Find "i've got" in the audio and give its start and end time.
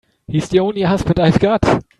1.19-1.83